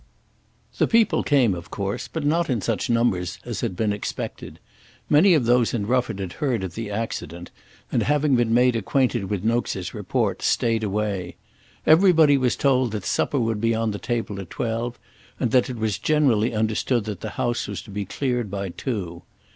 [0.79, 4.57] The people came of course, but not in such numbers as had been expected.
[5.11, 7.51] Many of those in Rufford had heard of the accident,
[7.91, 11.35] and having been made acquainted with Nokes's report, stayed away.
[11.85, 14.97] Everybody was told that supper would be on the table at twelve,
[15.39, 19.21] and that it was generally understood that the house was to be cleared by two.